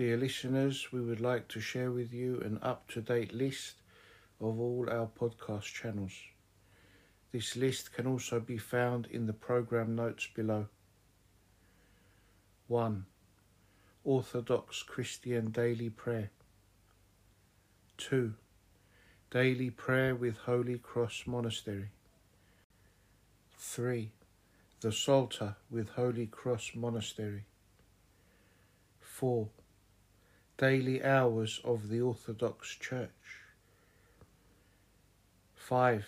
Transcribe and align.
Dear 0.00 0.16
listeners, 0.16 0.90
we 0.92 1.02
would 1.02 1.20
like 1.20 1.46
to 1.48 1.60
share 1.60 1.90
with 1.90 2.10
you 2.10 2.40
an 2.40 2.58
up 2.62 2.88
to 2.92 3.02
date 3.02 3.34
list 3.34 3.82
of 4.40 4.58
all 4.58 4.88
our 4.90 5.06
podcast 5.06 5.64
channels. 5.64 6.14
This 7.32 7.54
list 7.54 7.92
can 7.92 8.06
also 8.06 8.40
be 8.40 8.56
found 8.56 9.08
in 9.10 9.26
the 9.26 9.34
program 9.34 9.94
notes 9.94 10.26
below. 10.34 10.68
1. 12.68 13.04
Orthodox 14.02 14.82
Christian 14.82 15.50
Daily 15.50 15.90
Prayer. 15.90 16.30
2. 17.98 18.32
Daily 19.30 19.68
Prayer 19.68 20.14
with 20.14 20.38
Holy 20.46 20.78
Cross 20.78 21.24
Monastery. 21.26 21.90
3. 23.58 24.10
The 24.80 24.92
Psalter 24.92 25.56
with 25.70 25.90
Holy 25.90 26.24
Cross 26.26 26.70
Monastery. 26.74 27.44
4. 29.02 29.46
Daily 30.60 31.02
Hours 31.02 31.58
of 31.64 31.88
the 31.88 32.02
Orthodox 32.02 32.76
Church. 32.76 33.08
5. 35.54 36.06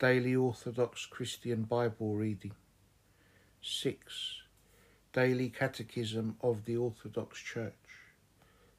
Daily 0.00 0.34
Orthodox 0.34 1.06
Christian 1.06 1.62
Bible 1.62 2.16
Reading. 2.16 2.50
6. 3.62 4.42
Daily 5.12 5.50
Catechism 5.50 6.36
of 6.40 6.64
the 6.64 6.76
Orthodox 6.76 7.38
Church. 7.38 7.78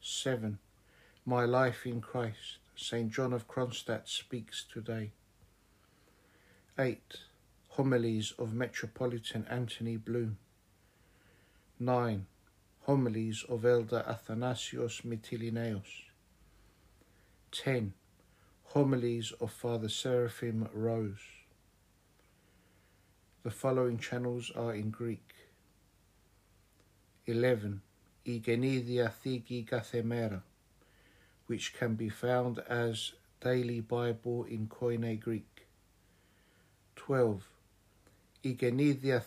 7. 0.00 0.58
My 1.26 1.44
Life 1.44 1.84
in 1.84 2.00
Christ. 2.00 2.56
St. 2.74 3.12
John 3.12 3.34
of 3.34 3.46
Kronstadt 3.46 4.08
speaks 4.08 4.64
today. 4.64 5.10
8. 6.78 7.18
Homilies 7.68 8.32
of 8.38 8.54
Metropolitan 8.54 9.46
Anthony 9.50 9.98
Bloom. 9.98 10.38
9. 11.78 12.24
Homilies 12.86 13.44
of 13.48 13.64
Elder 13.64 14.04
Athanasios 14.08 15.02
Mitilinaios. 15.02 16.10
10. 17.52 17.92
Homilies 18.74 19.32
of 19.40 19.52
Father 19.52 19.88
Seraphim 19.88 20.68
Rose. 20.74 21.20
The 23.44 23.52
following 23.52 23.98
channels 23.98 24.50
are 24.56 24.74
in 24.74 24.90
Greek. 24.90 25.32
11. 27.26 27.82
Η 28.24 28.42
Γενίδια 28.44 29.12
Gathemera, 29.70 30.42
which 31.46 31.74
can 31.74 31.94
be 31.94 32.08
found 32.08 32.58
as 32.68 33.12
Daily 33.40 33.78
Bible 33.78 34.42
in 34.42 34.66
Koine 34.66 35.20
Greek. 35.20 35.68
12. 36.96 37.48
Η 38.40 38.56
Γενίδια 38.58 39.22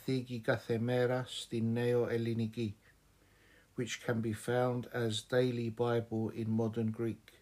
Gathemera 0.45 1.23
Stineo 1.25 2.05
στην 2.05 2.84
which 3.75 4.03
can 4.05 4.21
be 4.21 4.33
found 4.33 4.87
as 4.93 5.21
Daily 5.21 5.69
Bible 5.69 6.29
in 6.29 6.49
modern 6.49 6.91
Greek. 6.91 7.33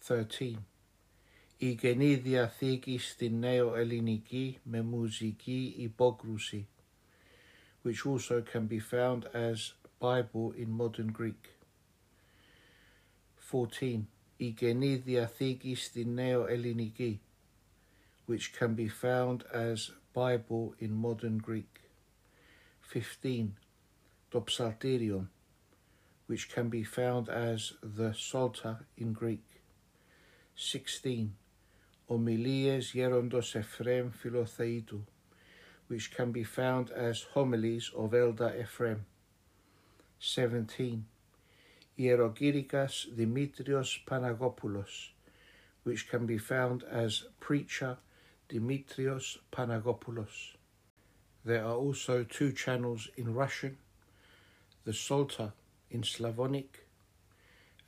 13. 0.00 0.56
Η 1.58 1.74
Καινή 1.74 2.14
Διαθήκη 2.14 2.98
στην 2.98 3.38
Νέο 3.38 3.74
Ελληνική 3.74 4.58
με 4.62 4.82
μουσική 4.82 5.94
which 7.82 8.06
also 8.06 8.42
can 8.42 8.66
be 8.66 8.80
found 8.80 9.26
as 9.32 9.74
Bible 10.00 10.52
in 10.56 10.70
modern 10.70 11.12
Greek. 11.12 11.48
14. 13.50 14.00
Η 14.36 14.50
Καινή 14.50 14.96
Διαθήκη 14.96 15.74
στην 15.74 16.14
Νέο 16.14 16.46
which 18.26 18.52
can 18.58 18.74
be 18.74 18.88
found 18.88 19.44
as 19.52 19.90
Bible 20.14 20.74
in 20.78 20.92
modern 20.92 21.38
Greek. 21.38 21.80
15. 22.92 23.52
Το 24.28 24.42
Ψαλτήριον, 24.42 25.30
which 26.26 26.50
can 26.50 26.68
be 26.68 26.82
found 26.82 27.28
as 27.28 27.74
the 27.82 28.14
Psalter 28.14 28.86
in 28.96 29.12
Greek. 29.12 29.44
16. 30.56 31.34
Homilies 32.08 32.92
Gerondos 32.92 33.56
Ephraim 33.58 34.12
Philotheitou, 34.12 35.00
which 35.88 36.14
can 36.14 36.32
be 36.32 36.44
found 36.44 36.90
as 36.90 37.26
homilies 37.34 37.90
of 37.96 38.14
Elder 38.14 38.54
Ephraim. 38.60 39.04
17. 40.18 41.04
Hierogyricas 41.98 43.14
Dimitrios 43.14 44.04
Panagopoulos, 44.06 45.10
which 45.82 46.08
can 46.08 46.26
be 46.26 46.38
found 46.38 46.82
as 46.84 47.24
Preacher 47.40 47.98
Dimitrios 48.48 49.38
Panagopoulos. 49.52 50.54
There 51.44 51.64
are 51.64 51.74
also 51.74 52.24
two 52.24 52.52
channels 52.52 53.08
in 53.16 53.34
Russian, 53.34 53.76
the 54.84 54.92
Psalter 54.92 55.52
in 55.90 56.02
Slavonic, 56.02 56.86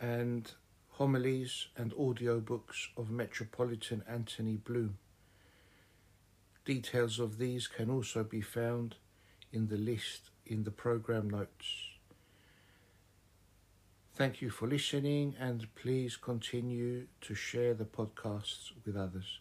and 0.01 0.53
homilies 0.93 1.69
and 1.77 1.93
audiobooks 1.93 2.89
of 2.97 3.11
Metropolitan 3.11 4.03
Anthony 4.09 4.57
Bloom. 4.57 4.99
Details 6.65 7.19
of 7.19 7.39
these 7.39 7.69
can 7.69 7.91
also 7.91 8.25
be 8.25 8.41
found 8.41 8.97
in 9.53 9.69
the 9.69 9.77
list 9.77 10.31
in 10.45 10.65
the 10.65 10.71
program 10.71 11.29
notes. 11.31 11.91
Thank 14.15 14.41
you 14.41 14.49
for 14.49 14.67
listening 14.67 15.35
and 15.39 15.67
please 15.75 16.17
continue 16.17 17.07
to 17.21 17.35
share 17.35 17.75
the 17.75 17.85
podcasts 17.85 18.73
with 18.85 18.97
others. 18.97 19.41